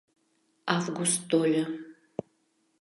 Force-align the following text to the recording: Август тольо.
Август 0.75 1.19
тольо. 1.29 1.65